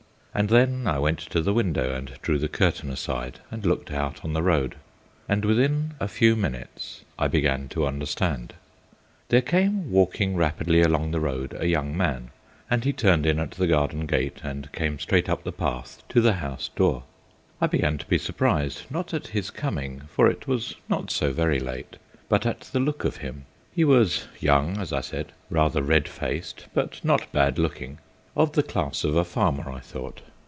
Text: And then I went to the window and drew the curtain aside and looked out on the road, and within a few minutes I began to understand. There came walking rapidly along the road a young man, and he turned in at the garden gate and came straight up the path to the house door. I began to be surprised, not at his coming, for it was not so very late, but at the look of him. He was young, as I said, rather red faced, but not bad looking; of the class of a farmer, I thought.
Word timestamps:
And 0.33 0.47
then 0.47 0.87
I 0.87 0.97
went 0.97 1.19
to 1.31 1.41
the 1.41 1.53
window 1.53 1.93
and 1.93 2.13
drew 2.21 2.39
the 2.39 2.47
curtain 2.47 2.89
aside 2.89 3.41
and 3.51 3.65
looked 3.65 3.91
out 3.91 4.23
on 4.23 4.31
the 4.31 4.41
road, 4.41 4.75
and 5.27 5.43
within 5.43 5.95
a 5.99 6.07
few 6.07 6.37
minutes 6.37 7.03
I 7.19 7.27
began 7.27 7.67
to 7.67 7.85
understand. 7.85 8.53
There 9.27 9.41
came 9.41 9.91
walking 9.91 10.37
rapidly 10.37 10.81
along 10.83 11.11
the 11.11 11.19
road 11.19 11.53
a 11.59 11.67
young 11.67 11.97
man, 11.97 12.29
and 12.69 12.85
he 12.85 12.93
turned 12.93 13.25
in 13.25 13.39
at 13.39 13.51
the 13.51 13.67
garden 13.67 14.05
gate 14.05 14.37
and 14.41 14.71
came 14.71 14.99
straight 14.99 15.27
up 15.27 15.43
the 15.43 15.51
path 15.51 16.01
to 16.07 16.21
the 16.21 16.35
house 16.35 16.69
door. 16.77 17.03
I 17.59 17.67
began 17.67 17.97
to 17.97 18.05
be 18.05 18.17
surprised, 18.17 18.83
not 18.89 19.13
at 19.13 19.27
his 19.27 19.51
coming, 19.51 20.03
for 20.07 20.29
it 20.29 20.47
was 20.47 20.75
not 20.87 21.11
so 21.11 21.33
very 21.33 21.59
late, 21.59 21.97
but 22.29 22.45
at 22.45 22.61
the 22.61 22.79
look 22.79 23.03
of 23.03 23.17
him. 23.17 23.43
He 23.75 23.83
was 23.83 24.29
young, 24.39 24.77
as 24.77 24.93
I 24.93 25.01
said, 25.01 25.33
rather 25.49 25.81
red 25.81 26.07
faced, 26.07 26.67
but 26.73 27.03
not 27.03 27.29
bad 27.33 27.59
looking; 27.59 27.97
of 28.33 28.53
the 28.53 28.63
class 28.63 29.03
of 29.03 29.13
a 29.17 29.23
farmer, 29.25 29.69
I 29.69 29.81
thought. 29.81 30.21